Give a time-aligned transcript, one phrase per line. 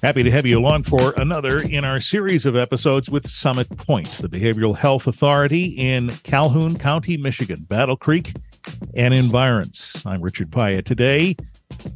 [0.00, 4.18] Happy to have you along for another in our series of episodes with Summit Pointe,
[4.20, 8.32] the behavioral health authority in Calhoun County, Michigan, Battle Creek,
[8.94, 10.00] and environs.
[10.06, 10.84] I'm Richard Pyatt.
[10.84, 11.34] Today,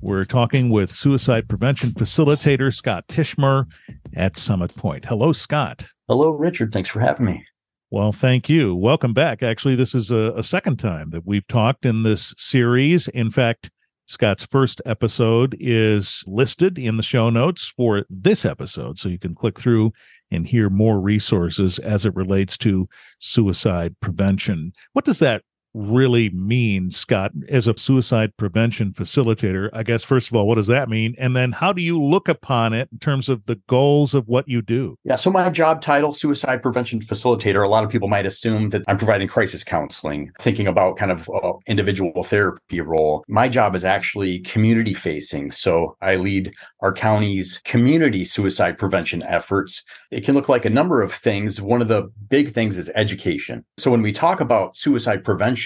[0.01, 3.67] we're talking with suicide prevention facilitator Scott Tishmer
[4.17, 5.05] at Summit Pointe.
[5.05, 5.87] Hello, Scott.
[6.09, 6.73] Hello, Richard.
[6.73, 7.45] Thanks for having me.
[7.93, 8.75] Well, thank you.
[8.75, 9.45] Welcome back.
[9.45, 13.07] Actually, this is a, a second time that we've talked in this series.
[13.07, 13.71] In fact,
[14.07, 18.99] Scott's first episode is listed in the show notes for this episode.
[18.99, 19.93] So you can click through
[20.31, 22.89] and hear more resources as it relates to
[23.21, 24.73] suicide prevention.
[24.93, 25.43] What does that
[25.75, 29.71] really mean, Scott, as a suicide prevention facilitator?
[29.73, 31.15] I guess, first of all, what does that mean?
[31.19, 34.49] And then how do you look upon it in terms of the goals of what
[34.49, 34.97] you do?
[35.05, 35.17] Yeah.
[35.17, 38.99] So, my job title, suicide prevention facilitator, a lot of people might assume that I'm
[38.99, 43.25] providing crisis counseling, thinking about kind of uh, individual therapy role.
[43.29, 45.51] My job is actually community facing.
[45.51, 49.83] So, I lead our county's community suicide prevention efforts.
[50.11, 51.61] It can look like a number of things.
[51.61, 53.65] One of the big things is education.
[53.79, 55.62] So, when we talk about suicide prevention,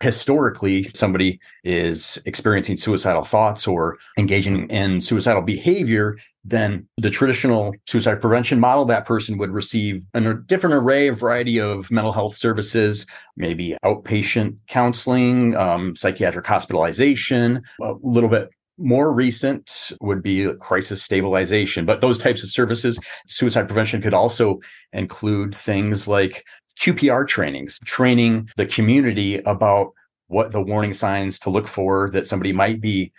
[0.00, 8.20] historically somebody is experiencing suicidal thoughts or engaging in suicidal behavior, then the traditional suicide
[8.20, 13.06] prevention model, that person would receive a different array, a variety of mental health services,
[13.36, 21.84] maybe outpatient counseling, um, psychiatric hospitalization, a little bit more recent would be crisis stabilization,
[21.84, 24.58] but those types of services, suicide prevention could also
[24.92, 29.92] include things like QPR trainings, training the community about
[30.28, 33.12] what the warning signs to look for that somebody might be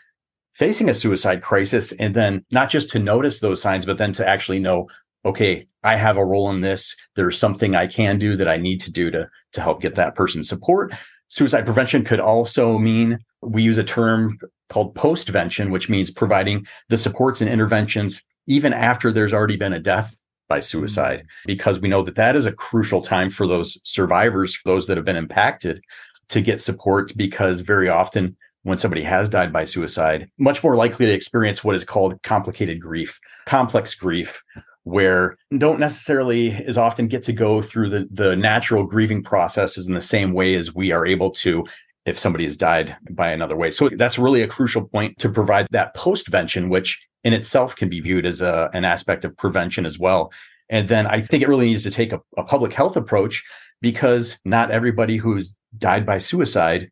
[0.53, 1.91] facing a suicide crisis.
[1.93, 4.87] And then not just to notice those signs, but then to actually know,
[5.25, 6.95] okay, I have a role in this.
[7.15, 10.15] There's something I can do that I need to do to, to help get that
[10.15, 10.93] person support.
[11.27, 14.37] Suicide prevention could also mean we use a term
[14.69, 19.79] called postvention, which means providing the supports and interventions even after there's already been a
[19.79, 20.19] death
[20.51, 20.71] by hmm.
[20.73, 24.87] suicide because we know that that is a crucial time for those survivors for those
[24.87, 25.81] that have been impacted
[26.29, 31.05] to get support because very often when somebody has died by suicide much more likely
[31.05, 34.43] to experience what is called complicated grief complex grief
[34.83, 39.93] where don't necessarily as often get to go through the, the natural grieving processes in
[39.93, 41.63] the same way as we are able to
[42.05, 43.69] if somebody has died by another way.
[43.69, 47.99] So that's really a crucial point to provide that postvention, which in itself can be
[47.99, 50.31] viewed as a, an aspect of prevention as well.
[50.71, 53.43] And then I think it really needs to take a, a public health approach
[53.81, 56.89] because not everybody who's died by suicide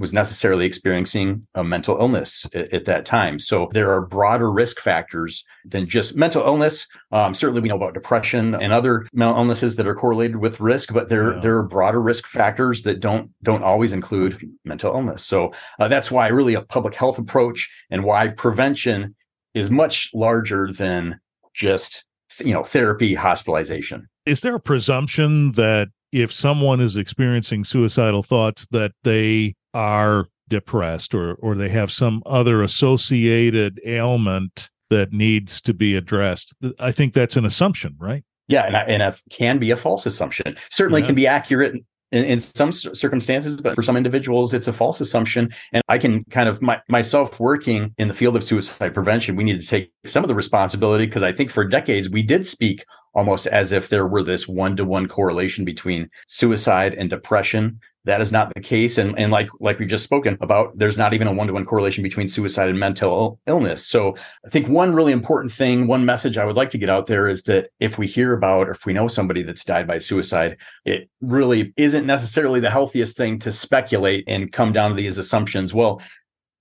[0.00, 3.38] was necessarily experiencing a mental illness at, at, that time.
[3.38, 6.86] So there are broader risk factors than just mental illness.
[7.12, 10.94] Um, certainly, we know about depression and other mental illnesses that are correlated with risk,
[10.94, 11.40] but there yeah.
[11.40, 15.22] there are broader risk factors that don't don't always include mental illness.
[15.22, 19.14] So uh, that's why really a public health approach and why prevention
[19.52, 21.20] is much larger than
[21.52, 22.04] just
[22.38, 24.08] you know therapy hospitalization.
[24.26, 31.14] Is there a presumption that if someone is experiencing suicidal thoughts that they are depressed
[31.14, 36.52] or or they have some other associated ailment that needs to be addressed.
[36.78, 38.24] I think that's an assumption, right?
[38.48, 40.56] Yeah, and, and it can be a false assumption.
[40.68, 41.06] Certainly yeah.
[41.06, 41.76] can be accurate
[42.12, 45.50] in, in, some circumstances, but for some individuals, it's a false assumption.
[45.72, 49.44] And I can kind of my, myself working in the field of suicide prevention, we
[49.44, 52.84] need to take some of the responsibility because I think for decades we did speak
[53.14, 57.80] almost as if there were this one to one correlation between suicide and depression.
[58.04, 58.96] That is not the case.
[58.96, 61.66] And, and like, like we've just spoken about, there's not even a one to one
[61.66, 63.86] correlation between suicide and mental illness.
[63.86, 67.06] So I think one really important thing, one message I would like to get out
[67.06, 69.98] there is that if we hear about or if we know somebody that's died by
[69.98, 75.18] suicide, it really isn't necessarily the healthiest thing to speculate and come down to these
[75.18, 75.74] assumptions.
[75.74, 76.00] Well,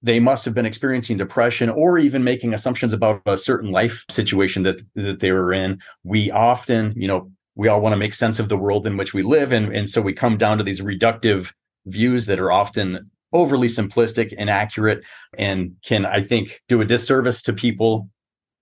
[0.01, 4.63] they must have been experiencing depression or even making assumptions about a certain life situation
[4.63, 7.29] that that they were in we often you know
[7.59, 9.90] we all want to make sense of the world in which we live and and
[9.90, 11.52] so we come down to these reductive
[11.86, 15.03] views that are often overly simplistic inaccurate
[15.38, 18.09] and can i think do a disservice to people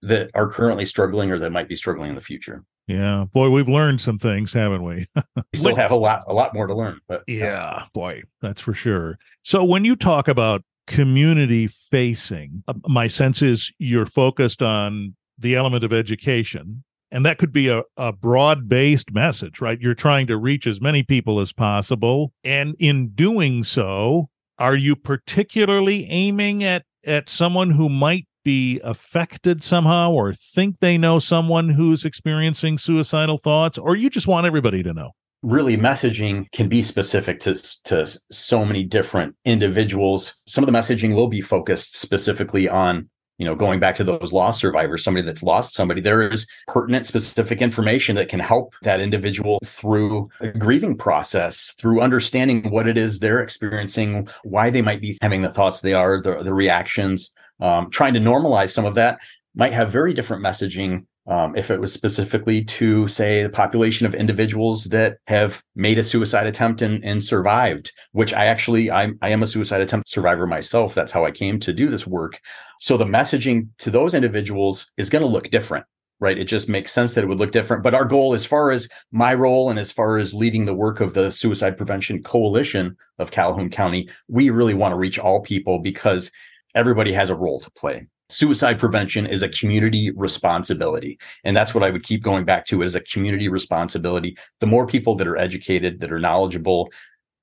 [0.01, 2.63] that are currently struggling or that might be struggling in the future.
[2.87, 3.25] Yeah.
[3.33, 5.07] Boy we've learned some things haven't we?
[5.35, 8.73] We still have a lot a lot more to learn but yeah boy that's for
[8.73, 9.17] sure.
[9.43, 15.55] So when you talk about community facing uh, my sense is you're focused on the
[15.55, 19.79] element of education and that could be a, a broad based message, right?
[19.79, 22.33] You're trying to reach as many people as possible.
[22.43, 29.63] And in doing so, are you particularly aiming at, at someone who might be affected
[29.63, 34.83] somehow or think they know someone who's experiencing suicidal thoughts, or you just want everybody
[34.83, 35.11] to know?
[35.43, 40.35] really messaging can be specific to, to so many different individuals.
[40.45, 44.33] Some of the messaging will be focused specifically on you know, going back to those
[44.33, 48.99] lost survivors, somebody that's lost somebody, there is pertinent, specific information that can help that
[48.99, 55.01] individual through a grieving process, through understanding what it is they're experiencing, why they might
[55.01, 58.95] be having the thoughts they are, the, the reactions, um, trying to normalize some of
[58.95, 59.19] that
[59.55, 64.15] might have very different messaging um, if it was specifically to say the population of
[64.15, 69.29] individuals that have made a suicide attempt and, and survived which i actually I'm, i
[69.29, 70.95] am a suicide attempt survivor myself.
[70.95, 72.39] That's how i came to do this work.
[72.79, 75.85] So the messaging to those individuals is going to look different
[76.19, 76.39] right?
[76.39, 77.83] It just makes sense that it would look different.
[77.83, 80.99] But our goal as far as my role and as far as leading the work
[80.99, 85.79] of the suicide prevention coalition of calhoun county we really want to reach all people
[85.79, 86.31] because
[86.75, 91.83] everybody has a role to play suicide prevention is a community responsibility and that's what
[91.83, 94.37] i would keep going back to as a community responsibility.
[94.59, 96.89] The more people that are educated that are knowledgeable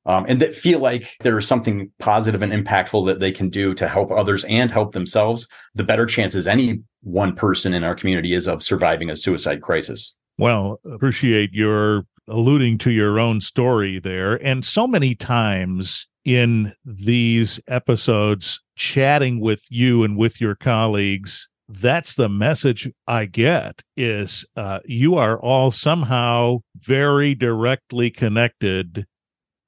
[0.06, 3.72] um, and that feel like there is something positive and impactful that they can do
[3.74, 8.34] to help others and help themselves the better chances any one person in our community
[8.34, 10.14] is of surviving a suicide crisis.
[10.38, 14.34] Well appreciate your alluding to your own story there.
[14.44, 22.14] And so many times in these episodes chatting with you and with your colleagues that's
[22.14, 29.06] the message i get is uh, you are all somehow very directly connected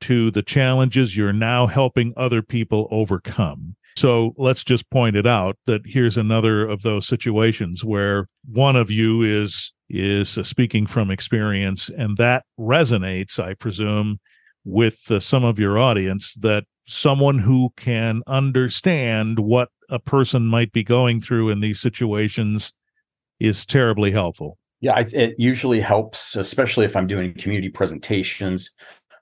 [0.01, 5.57] to the challenges you're now helping other people overcome so let's just point it out
[5.67, 11.89] that here's another of those situations where one of you is is speaking from experience
[11.91, 14.19] and that resonates i presume
[14.65, 20.73] with uh, some of your audience that someone who can understand what a person might
[20.73, 22.73] be going through in these situations
[23.41, 24.59] is terribly helpful.
[24.81, 28.73] Yeah, it usually helps, especially if I'm doing community presentations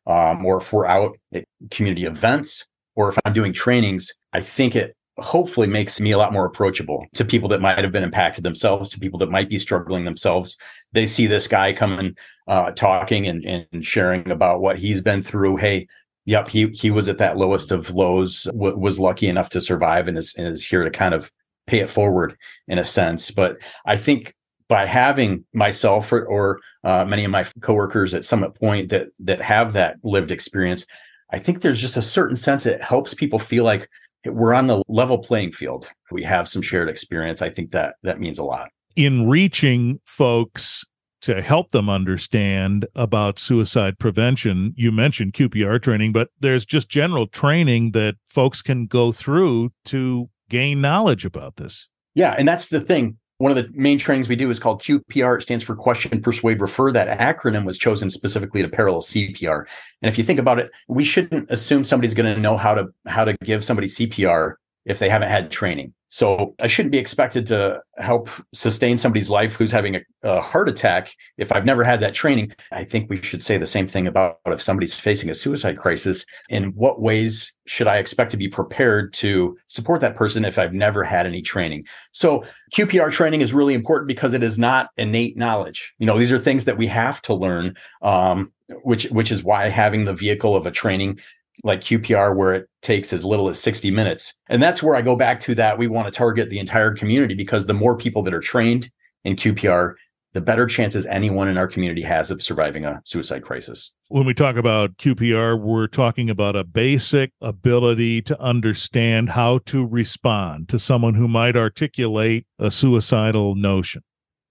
[0.06, 2.66] um, or if we're out at community events
[2.96, 4.12] or if I'm doing trainings.
[4.34, 7.92] I think it hopefully makes me a lot more approachable to people that might have
[7.92, 10.56] been impacted themselves, to people that might be struggling themselves.
[10.92, 12.16] They see this guy coming,
[12.48, 15.56] uh, talking and, and sharing about what he's been through.
[15.56, 15.86] Hey,
[16.26, 20.08] yep, he he was at that lowest of lows, w- was lucky enough to survive,
[20.08, 21.30] and is and is here to kind of
[21.66, 22.36] pay it forward
[22.66, 23.30] in a sense.
[23.30, 24.34] But I think
[24.68, 29.42] by having myself or, or uh, many of my coworkers at Summit Pointe that that
[29.42, 30.86] have that lived experience,
[31.30, 33.88] I think there's just a certain sense it helps people feel like
[34.26, 35.90] we're on the level playing field.
[36.10, 37.42] We have some shared experience.
[37.42, 40.84] I think that that means a lot in reaching folks
[41.22, 44.74] to help them understand about suicide prevention.
[44.76, 50.28] You mentioned QPR training, but there's just general training that folks can go through to
[50.50, 51.88] gain knowledge about this.
[52.14, 53.16] Yeah, and that's the thing.
[53.38, 55.38] One of the main trainings we do is called QPR.
[55.38, 56.92] It stands for Question, Persuade, Refer.
[56.92, 59.66] That acronym was chosen specifically to parallel CPR.
[60.02, 62.86] And if you think about it, we shouldn't assume somebody's going to know how to
[63.06, 64.54] how to give somebody CPR
[64.84, 65.94] if they haven't had training.
[66.14, 70.68] So I shouldn't be expected to help sustain somebody's life who's having a, a, heart
[70.68, 72.52] attack if I've never had that training.
[72.70, 76.24] I think we should say the same thing about if somebody's facing a suicide crisis.
[76.50, 80.72] In what ways should I expect to be prepared to support that person if I've
[80.72, 81.82] never had any training?
[82.12, 85.94] So QPR training is really important because it is not innate knowledge.
[85.98, 87.76] You know, these are things that we have to learn.
[88.02, 88.52] Um,
[88.82, 91.18] which which is why having the vehicle of a training
[91.62, 94.34] like QPR where it takes as little as 60 minutes.
[94.48, 97.34] And that's where I go back to that we want to target the entire community
[97.34, 98.90] because the more people that are trained
[99.24, 99.94] in QPR,
[100.32, 103.92] the better chances anyone in our community has of surviving a suicide crisis.
[104.08, 109.86] When we talk about QPR, we're talking about a basic ability to understand how to
[109.86, 114.02] respond to someone who might articulate a suicidal notion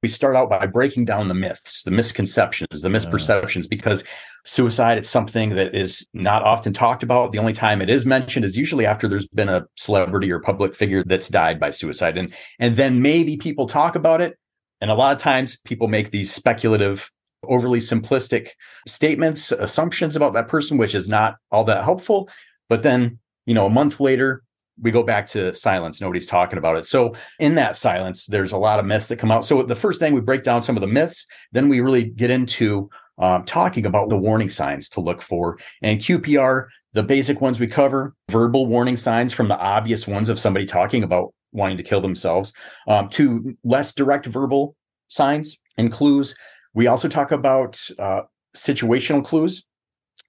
[0.03, 4.03] we start out by breaking down the myths, the misconceptions, the misperceptions, because
[4.43, 7.31] suicide is something that is not often talked about.
[7.31, 10.75] The only time it is mentioned is usually after there's been a celebrity or public
[10.75, 12.17] figure that's died by suicide.
[12.17, 14.37] And, and then maybe people talk about it.
[14.81, 17.09] And a lot of times people make these speculative,
[17.45, 18.49] overly simplistic
[18.85, 22.29] statements, assumptions about that person, which is not all that helpful.
[22.67, 24.43] But then, you know, a month later,
[24.81, 26.01] we go back to silence.
[26.01, 26.85] Nobody's talking about it.
[26.85, 29.45] So in that silence, there's a lot of myths that come out.
[29.45, 32.29] So the first thing we break down some of the myths, then we really get
[32.29, 32.89] into
[33.19, 35.57] um, talking about the warning signs to look for.
[35.81, 40.39] And QPR, the basic ones we cover, verbal warning signs from the obvious ones of
[40.39, 42.53] somebody talking about wanting to kill themselves,
[42.87, 44.75] um, to less direct verbal
[45.07, 46.35] signs and clues.
[46.73, 48.23] We also talk about uh,
[48.55, 49.65] situational clues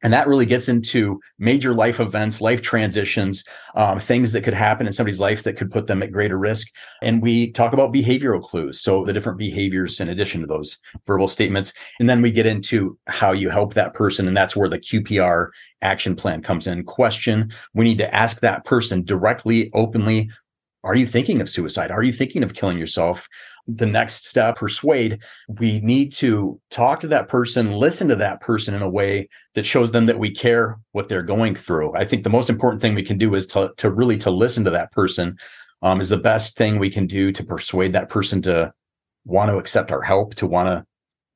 [0.04, 3.42] and that really gets into major life events, life transitions,
[3.74, 6.68] um, things that could happen in somebody's life that could put them at greater risk.
[7.02, 8.80] And we talk about behavioral clues.
[8.80, 11.72] So the different behaviors in addition to those verbal statements.
[11.98, 14.28] And then we get into how you help that person.
[14.28, 15.48] And that's where the QPR
[15.80, 16.84] action plan comes in.
[16.84, 17.50] Question.
[17.72, 20.30] We need to ask that person directly, openly,
[20.84, 21.90] are you thinking of suicide?
[21.90, 23.26] Are you thinking of killing yourself?
[23.66, 28.74] The next step, persuade, we need to talk to that person, listen to that person
[28.74, 31.94] in a way that shows them that we care what they're going through.
[31.96, 34.64] I think the most important thing we can do is to, to really to listen
[34.64, 35.38] to that person
[35.80, 38.72] um, is the best thing we can do to persuade that person to
[39.24, 40.84] want to accept our help, to want to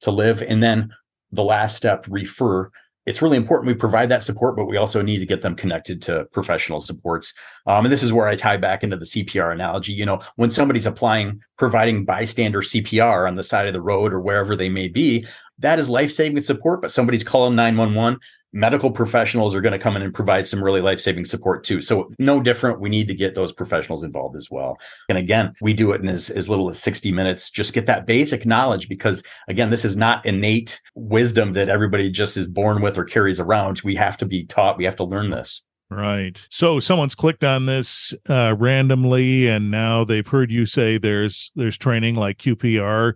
[0.01, 0.43] to live.
[0.43, 0.95] And then
[1.33, 2.71] the last step, refer
[3.09, 6.03] it's really important we provide that support, but we also need to get them connected
[6.03, 7.33] to professional supports.
[7.67, 9.95] Um, and this is where I tie back into the CPR analogy.
[9.95, 14.21] You know, when somebody's applying, providing bystander CPR on the side of the road or
[14.21, 15.27] wherever they may be,
[15.59, 16.83] that is life saving support.
[16.83, 18.21] But somebody's calling 911
[18.53, 21.81] medical professionals are going to come in and provide some really life-saving support too.
[21.81, 24.79] So no different we need to get those professionals involved as well.
[25.09, 27.51] And again we do it in as, as little as 60 minutes.
[27.51, 32.37] Just get that basic knowledge because again this is not innate wisdom that everybody just
[32.37, 33.83] is born with or carries around.
[33.83, 35.63] We have to be taught we have to learn this.
[35.91, 36.47] Right.
[36.51, 41.79] So someone's clicked on this uh, randomly, and now they've heard you say there's there's
[41.79, 43.15] training like QPR.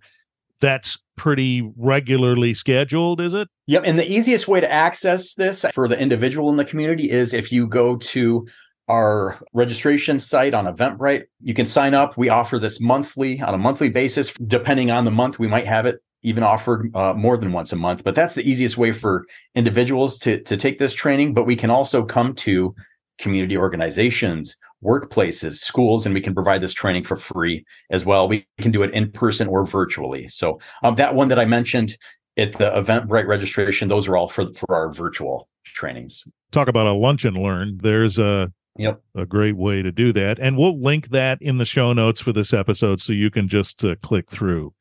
[0.63, 3.49] That's pretty regularly scheduled, is it?
[3.67, 3.83] Yep.
[3.85, 7.53] And the easiest way to access this for the individual in the community is if
[7.53, 8.47] you go to
[8.89, 12.17] our registration site on Eventbrite, you can sign up.
[12.17, 14.33] We offer this monthly on a monthly basis.
[14.47, 17.77] Depending on the month, we might have it even offered uh, more than once a
[17.77, 18.05] month.
[18.05, 19.27] But that's the easiest way for
[19.57, 21.35] individuals to, to take this training.
[21.35, 22.75] But we can also come to
[23.19, 28.29] community organizations, workplaces, schools, and we can provide this training for free as well.
[28.29, 30.29] We can do it in person or virtually.
[30.29, 31.97] So um, that one that I mentioned
[32.37, 36.25] at the Eventbrite registration, those are all for for our virtual trainings.
[36.51, 37.79] Talk about a lunch and learn.
[37.83, 39.03] There's a Yep.
[39.15, 40.39] A great way to do that.
[40.39, 43.85] And we'll link that in the show notes for this episode so you can just
[43.85, 44.73] uh, click through.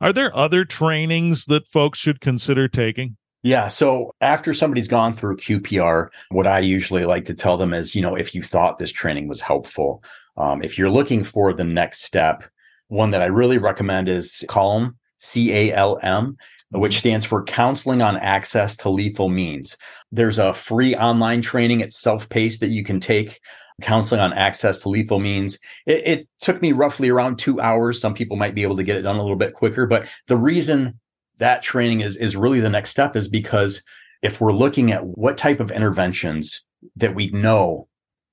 [0.00, 3.16] Are there other trainings that folks should consider taking?
[3.42, 3.68] Yeah.
[3.68, 8.02] So after somebody's gone through QPR, what I usually like to tell them is, you
[8.02, 10.02] know, if you thought this training was helpful,
[10.36, 12.44] um, if you're looking for the next step,
[12.88, 16.36] one that I really recommend is CALM, C A L M,
[16.70, 16.98] which mm-hmm.
[16.98, 19.76] stands for Counseling on Access to Lethal Means.
[20.12, 21.80] There's a free online training.
[21.80, 23.40] It's self paced that you can take.
[23.80, 25.58] Counseling on access to lethal means.
[25.86, 27.98] It, it took me roughly around two hours.
[27.98, 30.36] Some people might be able to get it done a little bit quicker, but the
[30.36, 31.00] reason
[31.40, 33.82] that training is is really the next step is because
[34.22, 36.62] if we're looking at what type of interventions
[36.96, 37.88] that we know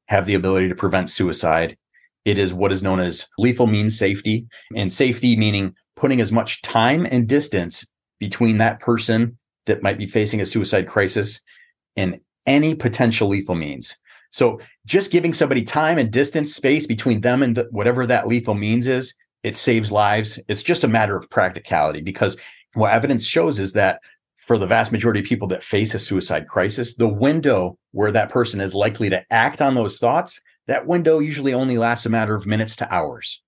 [0.08, 1.78] have the ability to prevent suicide
[2.28, 4.48] it is what is known as lethal means safety.
[4.76, 7.88] And safety meaning putting as much time and distance
[8.20, 11.40] between that person that might be facing a suicide crisis
[11.96, 13.98] and any potential lethal means.
[14.32, 18.56] So just giving somebody time and distance space between them and the, whatever that lethal
[18.56, 20.38] means is it saves lives.
[20.50, 22.36] It's just a matter of practicality because
[22.78, 24.02] what evidence shows is that
[24.36, 28.30] for the vast majority of people that face a suicide crisis, the window where that
[28.30, 32.36] person is likely to act on those thoughts, that window usually only lasts a matter
[32.36, 33.42] of minutes to hours.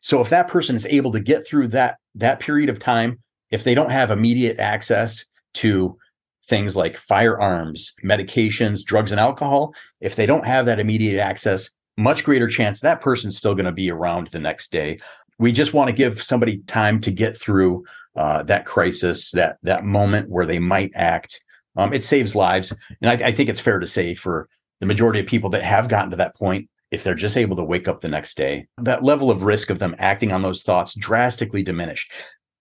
[0.00, 3.20] So if that person is able to get through that that period of time,
[3.50, 5.24] if they don't have immediate access
[5.54, 5.96] to
[6.44, 12.24] things like firearms, medications, drugs and alcohol, if they don't have that immediate access, much
[12.24, 14.98] greater chance that person's still going to be around the next day.
[15.38, 17.84] We just want to give somebody time to get through
[18.16, 21.42] uh, that crisis, that that moment where they might act.
[21.76, 24.48] Um, it saves lives, and I, I think it's fair to say for
[24.80, 27.64] the majority of people that have gotten to that point, if they're just able to
[27.64, 30.94] wake up the next day, that level of risk of them acting on those thoughts
[30.94, 32.12] drastically diminished.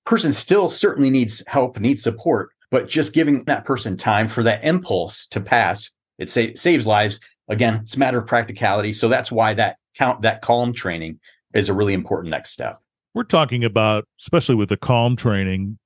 [0.05, 4.63] Person still certainly needs help, needs support, but just giving that person time for that
[4.63, 7.20] impulse to pass, it sa- saves lives.
[7.50, 8.93] Again, it's a matter of practicality.
[8.93, 11.20] So that's why that count that calm training
[11.53, 12.79] is a really important next step
[13.13, 15.77] we're talking about, especially with the calm training,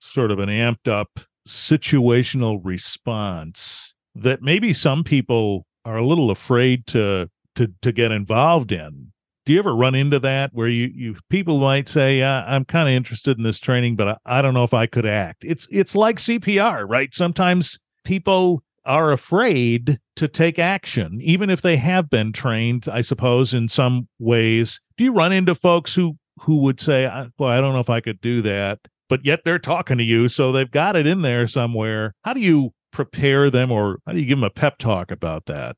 [0.00, 6.86] sort of an amped up situational response that maybe some people are a little afraid
[6.86, 9.12] to to to get involved in.
[9.44, 12.94] Do you ever run into that where you you people might say, "I'm kind of
[12.94, 15.96] interested in this training, but I, I don't know if I could act." It's it's
[15.96, 17.12] like CPR, right?
[17.12, 23.54] Sometimes people are afraid to take action, even if they have been trained, I suppose,
[23.54, 24.80] in some ways.
[24.96, 28.00] Do you run into folks who who would say, "Boy, I don't know if I
[28.00, 31.46] could do that," but yet they're talking to you, so they've got it in there
[31.46, 32.14] somewhere.
[32.24, 35.46] How do you prepare them, or how do you give them a pep talk about
[35.46, 35.76] that?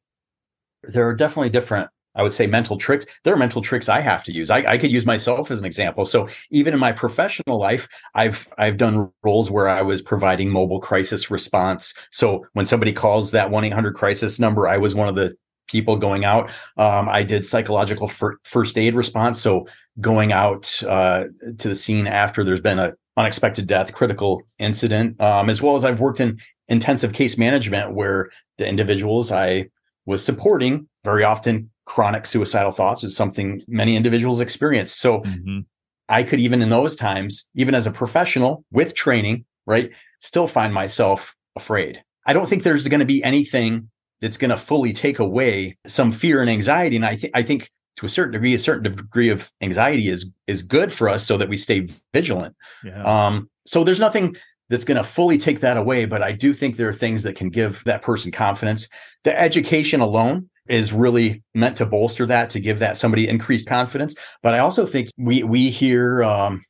[0.83, 3.07] There are definitely different I would say mental tricks.
[3.25, 4.51] There are mental tricks I have to use.
[4.51, 6.07] I, I, could use myself as an example.
[6.07, 10.81] So even in my professional life, I've I've done roles where I was providing mobile
[10.81, 11.93] crisis response.
[12.13, 15.37] So when somebody calls that one eight hundred crisis number, I was one of the
[15.67, 16.51] people going out.
[16.77, 19.67] Um, I did psychological fir- first aid response, so
[20.01, 21.25] going out uh,
[21.59, 25.85] to the scene after there's been a unexpected death, critical incident, um, as well as
[25.85, 29.69] I've worked in intensive case management where the individuals I
[30.07, 34.95] was supporting very often chronic suicidal thoughts is something many individuals experience.
[34.95, 35.61] So mm-hmm.
[36.09, 40.73] I could even in those times, even as a professional with training, right, still find
[40.75, 42.03] myself afraid.
[42.27, 43.91] I don't think there's going to be anything
[44.25, 46.97] that's going to fully take away some fear and anxiety.
[46.97, 50.31] And I think I think to a certain degree, a certain degree of anxiety is
[50.47, 52.57] is good for us so that we stay vigilant.
[52.83, 53.05] Yeah.
[53.05, 54.35] Um, so there's nothing
[54.71, 57.37] that's going to fully take that away, but I do think there are things that
[57.37, 58.89] can give that person confidence.
[59.25, 64.15] The education alone is really meant to bolster that, to give that somebody increased confidence.
[64.43, 66.63] But I also think we we hear um,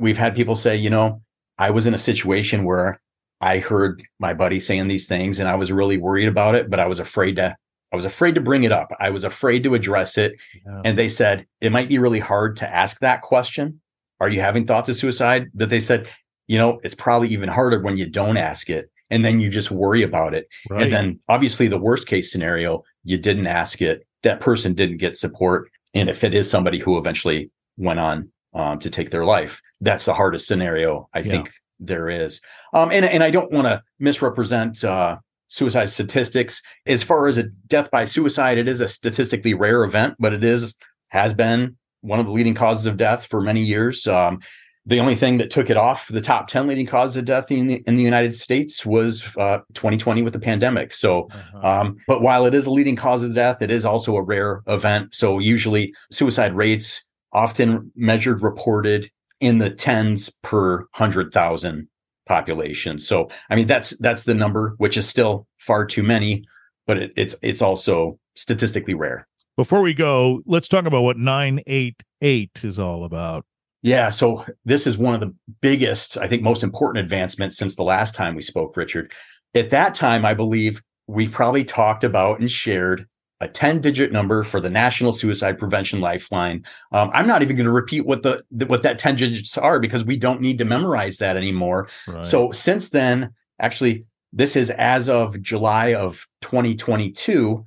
[0.00, 1.22] we've had people say, you know,
[1.58, 3.00] I was in a situation where
[3.40, 6.80] I heard my buddy saying these things and I was really worried about it, but
[6.80, 7.56] I was afraid to
[7.90, 8.92] I was afraid to bring it up.
[9.00, 10.34] I was afraid to address it.
[10.66, 10.82] Yeah.
[10.84, 13.80] And they said it might be really hard to ask that question.
[14.20, 15.48] Are you having thoughts of suicide?
[15.54, 16.08] But they said,
[16.48, 19.70] you know, it's probably even harder when you don't ask it and then you just
[19.70, 20.48] worry about it.
[20.68, 20.82] Right.
[20.82, 24.06] And then obviously the worst case scenario, you didn't ask it.
[24.22, 25.70] That person didn't get support.
[25.94, 30.04] And if it is somebody who eventually went on um, to take their life, that's
[30.04, 31.30] the hardest scenario I yeah.
[31.30, 31.50] think
[31.80, 32.40] there is.
[32.74, 35.18] Um, and and I don't want to misrepresent uh,
[35.48, 36.62] suicide statistics.
[36.86, 40.44] As far as a death by suicide, it is a statistically rare event, but it
[40.44, 40.74] is
[41.08, 44.06] has been one of the leading causes of death for many years.
[44.06, 44.40] Um,
[44.86, 47.66] the only thing that took it off the top 10 leading causes of death in
[47.66, 50.94] the, in the United States was uh, 2020 with the pandemic.
[50.94, 51.80] So, uh-huh.
[51.80, 54.62] um, but while it is a leading cause of death, it is also a rare
[54.66, 55.14] event.
[55.14, 57.04] So, usually suicide rates
[57.34, 61.88] often measured, reported in the tens per hundred thousand
[62.26, 62.98] population.
[62.98, 66.44] So I mean that's that's the number, which is still far too many,
[66.86, 69.26] but it, it's it's also statistically rare.
[69.56, 73.44] Before we go, let's talk about what 988 is all about.
[73.82, 77.82] Yeah, so this is one of the biggest, I think, most important advancements since the
[77.82, 79.12] last time we spoke, Richard.
[79.54, 83.06] At that time, I believe we probably talked about and shared
[83.40, 86.64] a 10 digit number for the National Suicide Prevention Lifeline.
[86.92, 89.78] Um, I'm not even going to repeat what the, the, what that 10 digits are
[89.78, 91.88] because we don't need to memorize that anymore.
[92.06, 92.24] Right.
[92.24, 97.64] So since then, actually, this is as of July of 2022.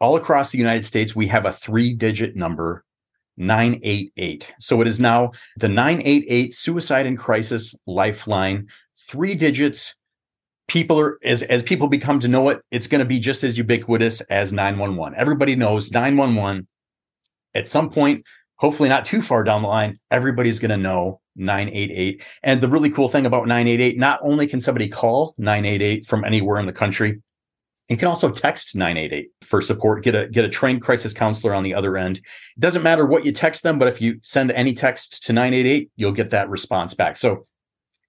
[0.00, 2.84] All across the United States, we have a three digit number
[3.36, 4.54] 988.
[4.60, 9.94] So it is now the 988 Suicide and Crisis Lifeline, three digits
[10.68, 13.58] people are as as people become to know it, it's going to be just as
[13.58, 15.18] ubiquitous as 911.
[15.18, 16.68] Everybody knows 911.
[17.54, 18.24] At some point,
[18.56, 22.22] hopefully not too far down the line, everybody's going to know 988.
[22.42, 26.60] And the really cool thing about 988, not only can somebody call 988 from anywhere
[26.60, 27.20] in the country,
[27.88, 30.04] you can also text 988 for support.
[30.04, 32.18] Get a get a trained crisis counselor on the other end.
[32.18, 35.90] It doesn't matter what you text them, but if you send any text to 988,
[35.96, 37.16] you'll get that response back.
[37.16, 37.44] So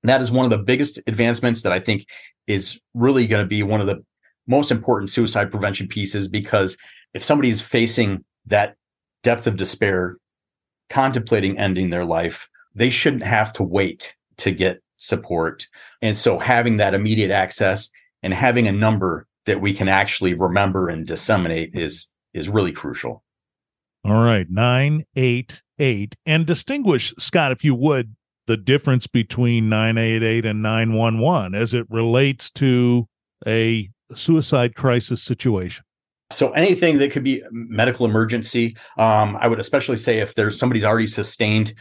[0.03, 2.05] that is one of the biggest advancements that I think
[2.49, 4.03] is really going to be one of the
[4.47, 6.75] most important suicide prevention pieces because
[7.13, 8.75] if somebody is facing that
[9.21, 10.17] depth of despair,
[10.89, 15.67] contemplating ending their life, they shouldn't have to wait to get support.
[16.01, 17.89] And so having that immediate access
[18.23, 23.23] and having a number that we can actually remember and disseminate is is really crucial.
[24.03, 28.15] All right, 988 and distinguish Scott if you would
[28.49, 33.07] the difference between 988 and 911 as it relates to
[33.45, 35.85] a suicide crisis situation?
[36.31, 40.83] So anything that could be medical emergency, um, I would especially say if there's somebody's
[40.83, 41.75] already sustained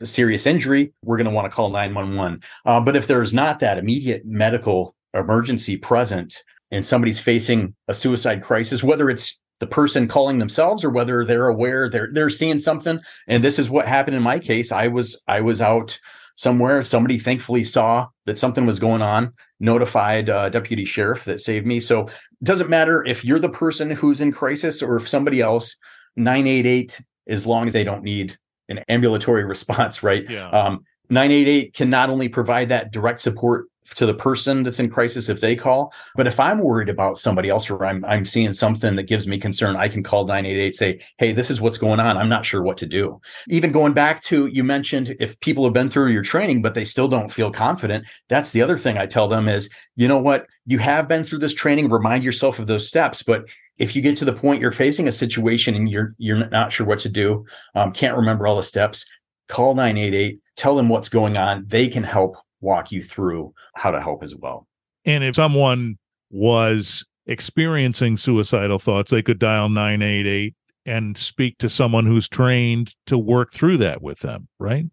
[0.00, 2.40] a serious injury, we're going to want to call 911.
[2.64, 8.42] Uh, but if there's not that immediate medical emergency present and somebody's facing a suicide
[8.42, 12.98] crisis, whether it's the person calling themselves or whether they're aware they're they're seeing something.
[13.26, 14.72] And this is what happened in my case.
[14.72, 15.98] I was i was out
[16.36, 16.82] somewhere.
[16.82, 21.80] Somebody thankfully saw that something was going on notified uh, deputy sheriff that saved me.
[21.80, 22.12] So it
[22.42, 25.76] doesn't matter if you're the person who's in crisis or if somebody else
[26.16, 28.36] 988 as long as they don't need
[28.68, 30.28] an ambulatory response right?
[30.28, 30.48] Yeah.
[30.50, 35.28] um, 988 can not only provide that direct support to the person that's in crisis
[35.28, 35.92] if they call.
[36.16, 39.38] But if I'm worried about somebody else or I'm I'm seeing something that gives me
[39.38, 42.16] concern, I can call 988 say, "Hey, this is what's going on.
[42.16, 45.74] I'm not sure what to do." Even going back to you mentioned if people have
[45.74, 49.06] been through your training but they still don't feel confident, that's the other thing I
[49.06, 50.46] tell them is, "You know what?
[50.66, 53.44] You have been through this training, remind yourself of those steps, but
[53.78, 56.86] if you get to the point you're facing a situation and you're you're not sure
[56.86, 57.44] what to do,
[57.74, 59.04] um, can't remember all the steps,
[59.48, 61.64] call 988, tell them what's going on.
[61.66, 64.66] They can help walk you through how to help as well.
[65.04, 65.98] And if someone
[66.30, 70.54] was experiencing suicidal thoughts, they could dial 988
[70.86, 74.86] and speak to someone who's trained to work through that with them, right?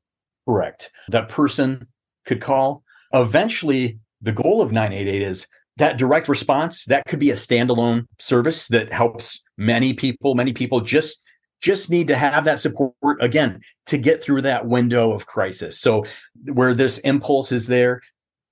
[0.47, 0.91] Correct.
[1.09, 1.87] That person
[2.25, 2.83] could call.
[3.13, 8.67] Eventually, the goal of 988 is that direct response that could be a standalone service
[8.67, 11.21] that helps many people many people just
[11.61, 15.79] just need to have that support again to get through that window of crisis.
[15.79, 16.05] So
[16.45, 18.01] where this impulse is there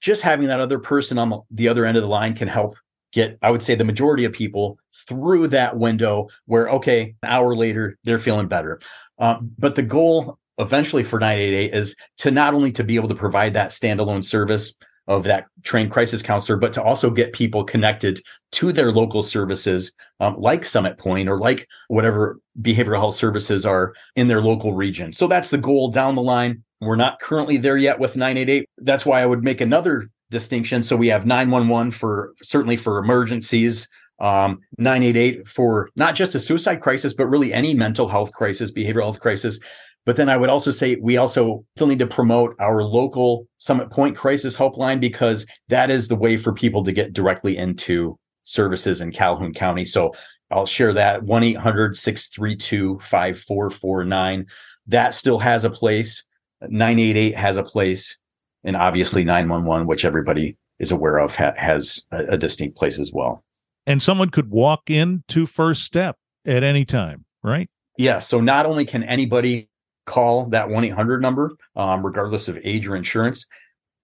[0.02, 2.76] just having that other person on the other end of the line can help
[3.12, 7.56] get i would say the majority of people through that window where okay an hour
[7.56, 8.80] later they're feeling better.
[9.18, 13.16] Um, but the goal eventually for 988 is to not only to be able to
[13.16, 14.74] provide that standalone service
[15.10, 19.92] of that trained crisis counselor, but to also get people connected to their local services,
[20.20, 25.12] um, like Summit Pointe or like whatever behavioral health services are in their local region.
[25.12, 26.64] So that's the goal down the line.
[26.80, 28.70] We're not currently there yet with 988.
[28.78, 30.84] That's why I would make another distinction.
[30.84, 33.88] So we have 911 for certainly for emergencies,
[34.20, 39.04] um, 988 for not just a suicide crisis, but really any mental health crisis, behavioral
[39.04, 39.60] health crisis.
[40.06, 43.92] But then I would also say we also still need to promote our local Summit
[43.92, 49.02] Pointe Crisis Helpline because that is the way for people to get directly into services
[49.02, 49.86] in Calhoun County.
[49.86, 50.14] So
[50.52, 54.46] I'll share that 1 800 632 5449.
[54.88, 56.24] That still has a place.
[56.62, 58.18] 988 has a place.
[58.64, 63.12] And obviously 911, which everybody is aware of, ha- has a, a distinct place as
[63.14, 63.44] well.
[63.86, 67.70] And someone could walk into First Step at any time, right?
[67.98, 68.20] Yeah.
[68.20, 69.69] So not only can anybody
[70.10, 73.46] call that 1 800 number, um, regardless of age or insurance.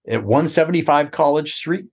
[0.08, 1.86] At 175 College Street,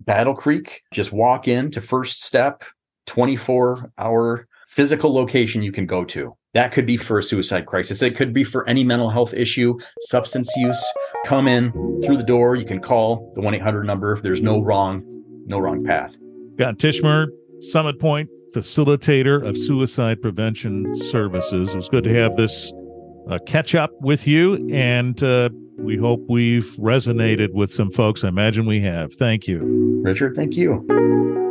[0.00, 2.62] Battle Creek, just walk in to First Step,
[3.06, 6.36] 24 hour physical location you can go to.
[6.52, 8.02] That could be for a suicide crisis.
[8.02, 10.84] It could be for any mental health issue, substance use.
[11.24, 11.72] Come in
[12.04, 12.54] through the door.
[12.54, 14.20] You can call the 1 800 number.
[14.20, 15.02] There's no wrong,
[15.46, 16.16] no wrong path.
[16.56, 17.28] Scott Tishmer,
[17.60, 21.74] Summit Pointe facilitator of suicide prevention services.
[21.74, 22.72] It was good to have this
[23.28, 28.24] uh, catch up with you, and uh, we hope we've resonated with some folks.
[28.24, 29.14] I imagine we have.
[29.14, 30.02] Thank you.
[30.04, 31.43] Richard, thank you.